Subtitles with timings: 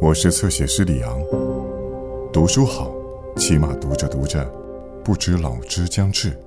[0.00, 1.20] 我是侧写师李昂。
[2.32, 2.88] 读书好，
[3.36, 4.44] 起码读着读着，
[5.04, 6.38] 不知老之将至。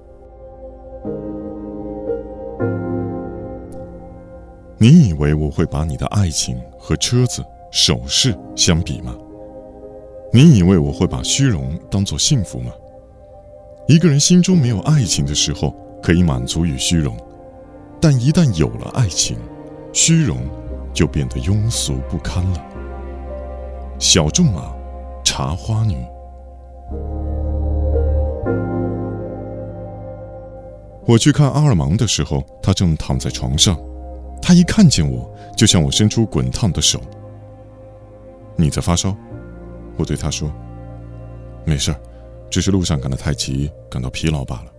[4.78, 9.14] 你以为我会把你的爱情和车子、首饰相比吗？
[10.32, 12.72] 你以为我会把虚荣当做幸福吗？
[13.86, 17.18] 一个人心中没有爱情的时候，可以满足于虚荣，
[18.00, 19.38] 但一旦有了爱情，
[19.92, 20.38] 虚荣
[20.94, 22.71] 就变得庸俗不堪了。
[24.02, 24.74] 小仲马，
[25.24, 25.96] 茶花女。
[31.06, 33.80] 我去看阿尔芒的时候，他正躺在床上。
[34.42, 37.00] 他一看见我，就向我伸出滚烫的手。
[38.56, 39.16] 你在发烧？
[39.98, 40.52] 我对他说
[41.64, 42.00] ：“没事儿，
[42.50, 44.72] 只是路上赶得太急，感到疲劳罢了。”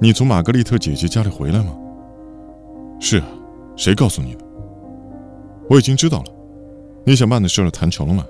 [0.00, 1.76] 你从玛格丽特姐姐家里回来吗？
[2.98, 3.26] 是啊，
[3.76, 4.44] 谁告诉你的？
[5.68, 6.31] 我已经知道了。
[7.04, 8.24] 你想办的事儿谈成了吗？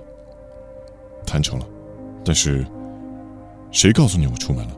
[1.25, 1.65] 谈成了，
[2.25, 2.65] 但是
[3.71, 4.75] 谁告诉你我出门了？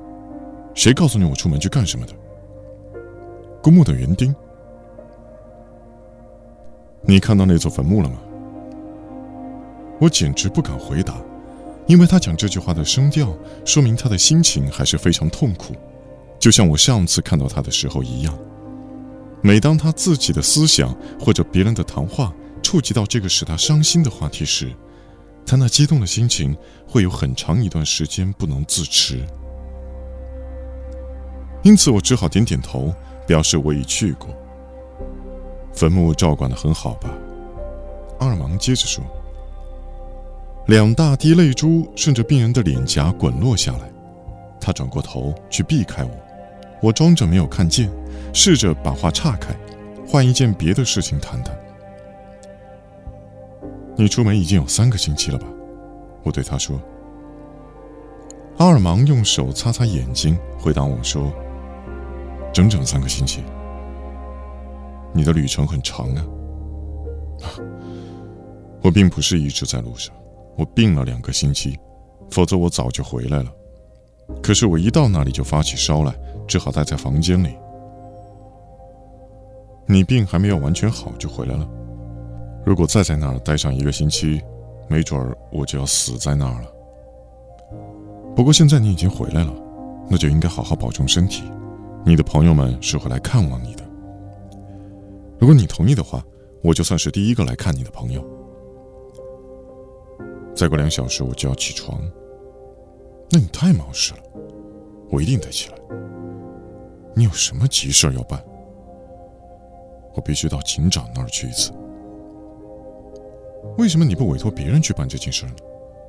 [0.73, 2.13] 谁告诉你我出门去干什么的？
[3.61, 4.35] 公墓的园丁。
[7.03, 8.17] 你看到那座坟墓了吗？
[9.99, 11.15] 我简直不敢回答，
[11.87, 15.73] 因为他讲这句话的声调，说明他的心情还是非常痛苦，
[16.37, 18.37] 就像我上次看到他的时候一样。
[19.41, 22.33] 每当他自己的思想或者别人的谈话
[22.65, 24.73] 触及到这个使他伤心的话题时，
[25.45, 29.23] 他那激动的心情会有很长一段时间不能自持。
[31.61, 32.91] 因此，我只好点点头，
[33.27, 34.35] 表示我已去过。
[35.75, 37.07] 坟墓照管的很好吧？
[38.17, 39.03] 阿尔芒接着说。
[40.65, 43.81] 两大滴泪珠顺着病人的脸颊滚落下来，
[44.59, 46.09] 他转过头去避开我，
[46.81, 47.91] 我装着没有看见，
[48.33, 49.55] 试着把话岔开，
[50.07, 51.55] 换一件别的事情谈谈。
[53.97, 55.47] 你出门已经有三个星期了吧？
[56.23, 56.79] 我对他说。
[58.57, 61.31] 阿尔芒用手擦擦眼睛，回答我说
[62.53, 63.43] ：“整整三个星期。”
[65.13, 66.25] 你的旅程很长啊！
[68.81, 70.15] 我并不是一直在路上，
[70.57, 71.77] 我病了两个星期，
[72.29, 73.51] 否则我早就回来了。
[74.41, 76.13] 可是我一到那里就发起烧来，
[76.47, 77.55] 只好待在房间里。
[79.85, 81.69] 你病还没有完全好就回来了？
[82.65, 84.41] 如果再在那儿待上一个星期，
[84.89, 86.71] 没准儿我就要死在那儿了。
[88.35, 89.53] 不过现在你已经回来了，
[90.09, 91.43] 那就应该好好保重身体。
[92.03, 93.83] 你的朋友们是会来看望你的。
[95.37, 96.23] 如果你同意的话，
[96.63, 98.25] 我就算是第一个来看你的朋友。
[100.55, 102.01] 再过两小时我就要起床，
[103.29, 104.19] 那你太冒失了，
[105.11, 105.77] 我一定得起来。
[107.13, 108.43] 你有什么急事要办？
[110.15, 111.71] 我必须到警长那儿去一次。
[113.77, 115.53] 为什么你不委托别人去办这件事呢？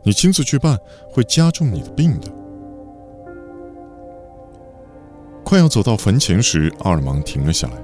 [0.03, 0.79] 你亲自去办
[1.11, 2.29] 会加重你的病的。
[5.45, 7.75] 快要走到坟前时，阿尔芒停了下来。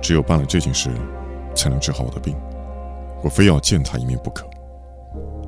[0.00, 0.90] 只有办了这件事，
[1.54, 2.36] 才能治好我的病。
[3.22, 4.46] 我非要见他一面不可。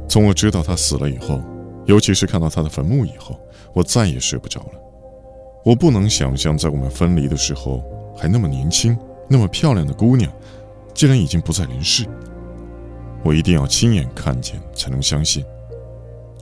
[0.09, 1.41] 从我知道他死了以后，
[1.87, 3.39] 尤其是看到他的坟墓以后，
[3.73, 4.73] 我再也睡不着了。
[5.65, 7.85] 我不能想象，在我们分离的时候，
[8.17, 8.99] 还那么年轻、
[9.29, 10.33] 那么漂亮的姑娘，
[10.95, 12.07] 竟然已经不在人世。
[13.23, 15.45] 我一定要亲眼看见，才能相信。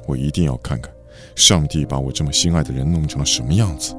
[0.07, 0.93] 我一定要看看，
[1.35, 3.95] 上帝把我这么心爱的人弄成了什么样子。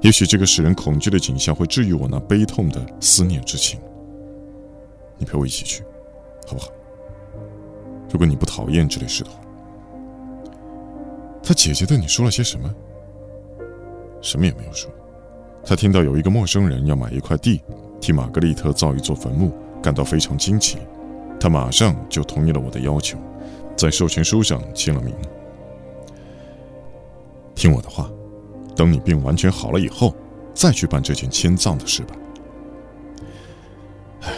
[0.00, 3.80] 也许这个使人恐惧的景象会治愈我那悲痛的思念之情。
[5.16, 5.82] 你陪我一起去，
[6.46, 6.68] 好不好？
[8.10, 9.40] 如果你不讨厌这类事的话。
[11.42, 12.74] 他姐姐对你说了些什么？
[14.20, 14.90] 什么也没有说。
[15.64, 17.62] 他听到有一个陌生人要买一块地，
[18.00, 19.52] 替玛格丽特造一座坟墓，
[19.82, 20.78] 感到非常惊奇。
[21.38, 23.18] 他马上就同意了我的要求，
[23.76, 25.14] 在授权书上签了名。
[27.54, 28.10] 听我的话。
[28.76, 30.12] 等你病完全好了以后，
[30.52, 32.16] 再去办这件迁葬的事吧。
[34.22, 34.32] 唉，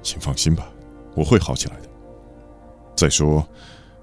[0.00, 0.70] 请放心吧，
[1.16, 1.88] 我会好起来的。
[2.94, 3.44] 再说，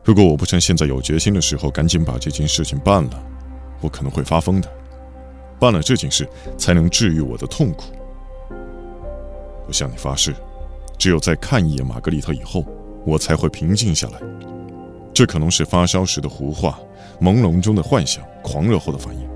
[0.04, 3.24] 如果我不趁现在有决心的时候赶紧把这件事情办了，
[3.80, 4.70] 我可能会发疯的。
[5.58, 6.28] 办了这件事，
[6.58, 7.94] 才能治愈我的痛苦。
[9.66, 10.36] 我向你发誓，
[10.98, 12.66] 只有在看一眼玛格丽特以后，
[13.06, 14.20] 我才会平静下来。
[15.14, 16.80] 这可能是发烧时的胡话，
[17.22, 19.30] 朦胧中的幻想，狂热后的反应。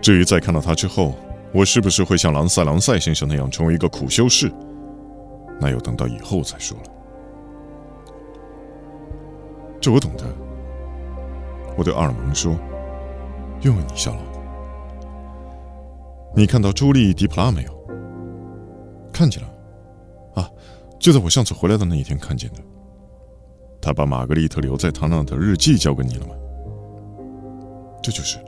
[0.00, 1.14] 至于在看到他之后，
[1.52, 4.50] 我是不是会像朗塞朗塞先生那样成为一个苦修士，
[5.60, 6.84] 那要等到以后再说了。
[9.80, 10.24] 这我懂得。
[11.76, 12.56] 我对阿尔蒙说
[13.62, 14.20] ：“愿为你效劳。”
[16.34, 17.70] 你看到朱莉·迪普拉没有？
[19.12, 19.49] 看见了。
[20.34, 20.50] 啊，
[20.98, 22.56] 就在我上次回来的那一天看见的。
[23.80, 26.34] 他把玛格丽特留在他那的日记交给你了吗？
[28.02, 28.38] 这就是。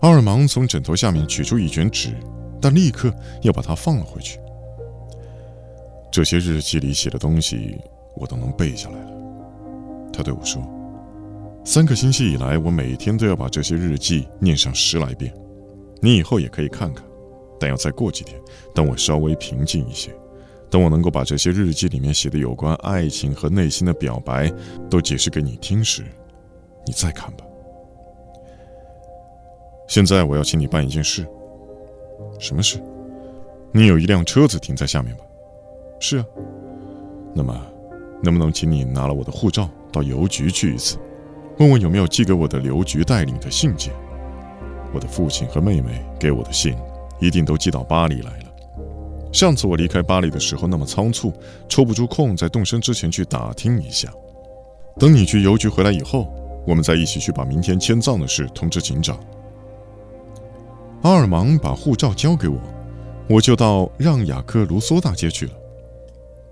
[0.00, 2.14] 阿尔芒从枕头下面取出一卷纸，
[2.60, 3.12] 但立刻
[3.42, 4.38] 又把它放了回去。
[6.12, 7.78] 这些日记里写的东西，
[8.14, 9.10] 我都能背下来了。
[10.12, 10.62] 他对我说
[11.64, 15.34] ：“三个星期以来，我每天都要把这些日记念上十来遍。
[16.00, 17.04] 你以后也可以看看，
[17.58, 18.40] 但要再过几天，
[18.74, 20.14] 等我稍微平静一些，
[20.74, 24.52] 等我能够把这些日记里面写的有关爱情和内心的表白
[24.90, 26.02] 都解释给你听时，
[26.84, 27.44] 你再看吧。”
[29.86, 31.24] 现在我要请你办一件事。
[32.40, 32.82] 什么事？
[33.70, 35.22] 你有一辆车子停在下面吧？
[36.00, 36.26] 是啊。
[37.32, 37.56] 那么，
[38.20, 40.96] 能不能请你拿了我的护照到邮局去一次，
[41.60, 43.94] 问问有没有寄给我的邮局代理的信件？
[44.92, 46.76] 我的父亲和妹妹给我的信，
[47.20, 48.43] 一定都寄到巴黎来了。
[49.34, 51.32] 上次我离开巴黎的时候那么仓促，
[51.68, 54.08] 抽不出空在动身之前去打听一下。
[54.96, 56.32] 等你去邮局回来以后，
[56.64, 59.18] 我们再一起去把明天迁葬的事通知警长。
[61.02, 62.60] 阿尔芒把护照交给我，
[63.28, 65.52] 我就到让雅克卢梭大街去了。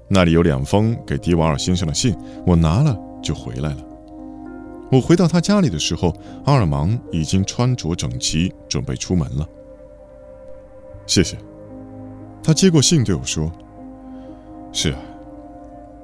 [0.08, 3.78] 那里有两封给迪瓦尔先生的信，我拿了就回来了。
[4.90, 6.12] 我回到他家里的时候，
[6.46, 9.48] 阿尔芒已经穿着整齐，准备出门了。
[11.06, 11.38] 谢谢。
[12.42, 13.50] 他接过信对我说
[14.72, 14.98] ：“是啊。”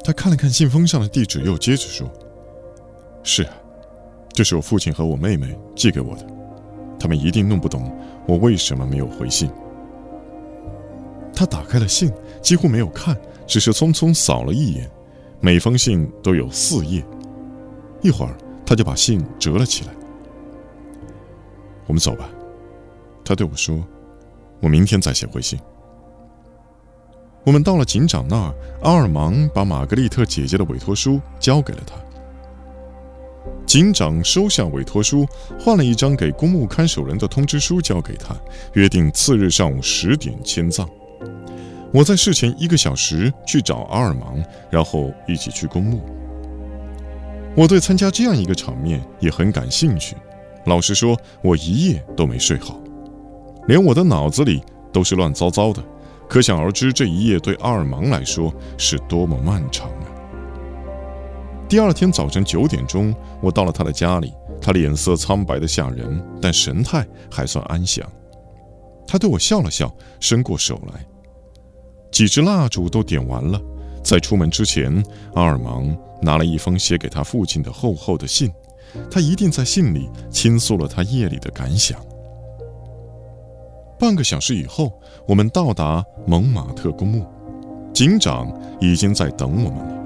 [0.05, 2.11] 他看了看信封上的地址，又接着说
[3.23, 3.53] ：“是啊，
[4.33, 6.27] 这是我父亲和我妹妹寄给我的。”
[6.99, 7.97] 他们一定弄不懂
[8.27, 9.51] 我为什么没有回信。
[11.35, 12.13] 他打开了信，
[12.43, 14.91] 几乎没有看，只是匆匆扫了一眼。
[15.41, 17.05] 每封信都有四页。
[18.03, 18.37] 一会儿，
[18.67, 19.93] 他就把信折了起来。
[21.87, 22.29] 我们走吧，
[23.25, 23.85] 他对我说
[24.61, 25.59] ：“我明天再写回信。”
[27.45, 31.95] 我们到了警长那儿，阿尔芒把玛格丽特姐姐的委托书交给了他。
[33.65, 35.27] 警长收下委托书，
[35.59, 38.35] 换了一张给公墓看守人的通知书交给他，
[38.75, 40.89] 约定次日上午十点迁葬。
[41.93, 46.01] 我在事前一个小时去找阿尔芒，然后一起去公墓。
[47.55, 50.15] 我对参加这样一个场面也很感兴趣。
[50.67, 52.79] 老实说，我一夜都没睡好，
[53.67, 54.63] 连我的脑子里
[54.93, 55.83] 都是乱糟糟的。
[56.29, 60.07] 可想而知，这一夜对阿尔芒来说是多么漫长啊！
[61.69, 64.33] 第二天早晨九点钟，我到了他的家里。
[64.61, 68.07] 他脸色苍白的吓人，但神态还算安详。
[69.07, 69.91] 他对我笑了笑，
[70.21, 71.07] 伸过手来。
[72.11, 73.61] 几支蜡烛都点完了。
[74.03, 75.03] 在出门之前，
[75.35, 78.51] 阿尔芒拿了一封写给他父亲的厚厚的信。
[79.11, 81.99] 他一定在信里倾诉了他夜里的感想。
[83.99, 84.93] 半个小时以后，
[85.27, 87.27] 我们到达蒙马特公墓，
[87.93, 88.49] 警长
[88.81, 89.99] 已经在等我们了。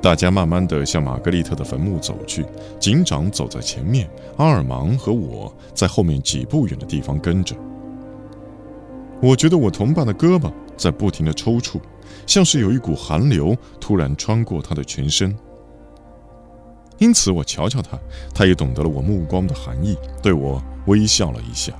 [0.00, 2.46] 大家慢慢地向玛格丽特的坟墓走去，
[2.78, 7.56] 警长走在前面，阿尔芒和我在后面几步远的地方跟着。
[9.20, 11.80] 我觉得我同伴的胳膊在不停地抽搐，
[12.28, 15.36] 像是有一股寒流突然穿过他的全身。
[16.98, 17.98] 因此，我瞧瞧他，
[18.32, 21.72] 他也懂得了我目光的含义，对我微笑了一下。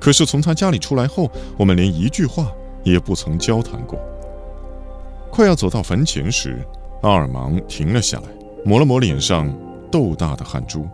[0.00, 2.52] 可是从他家里出来后，我们连一句话
[2.84, 3.98] 也不曾交谈过。
[5.30, 6.58] 快要走到坟前时，
[7.02, 8.24] 阿尔芒停了下来，
[8.64, 9.52] 抹了抹脸上
[9.90, 10.86] 豆大的汗珠。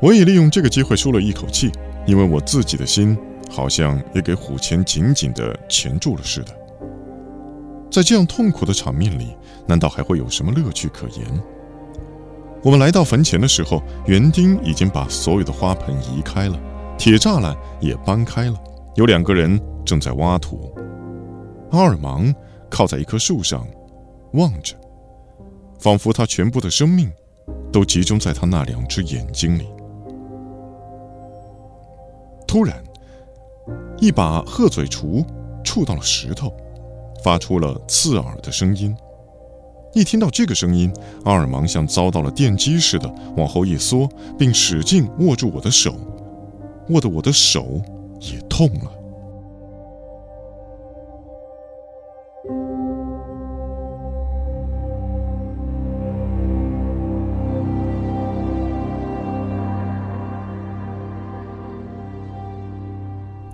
[0.00, 1.70] 我也利用这个机会舒了一口气，
[2.06, 3.16] 因为我自己的心
[3.48, 6.52] 好像也给虎钳紧紧地钳住了似的。
[7.90, 9.36] 在这样痛苦的场面里，
[9.66, 11.42] 难道还会有什么乐趣可言？
[12.62, 16.58] 我们来到坟前的时候，园丁已经把所有的花盆移开了，
[17.02, 18.54] 铁栅栏也搬开了，
[18.94, 20.72] 有两个人正在挖土。
[21.72, 22.32] 阿尔芒。
[22.70, 23.66] 靠在一棵树上，
[24.34, 24.74] 望着，
[25.80, 27.10] 仿佛他全部的生命
[27.70, 29.66] 都集中在他那两只眼睛里。
[32.46, 32.82] 突然，
[33.98, 35.26] 一把鹤嘴锄
[35.62, 36.50] 触到了石头，
[37.22, 38.96] 发出了刺耳的声音。
[39.92, 40.90] 一听到这个声音，
[41.24, 45.94] 阿尔芒像遭到了电击似的往后一缩，并使劲握住我的手，
[46.88, 47.80] 握得我的手
[48.20, 48.98] 也痛了。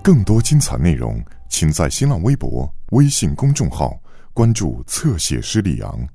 [0.02, 3.94] 更多精彩内容，请在新浪微博、微信公众号
[4.32, 6.08] 关注“侧写师李昂”。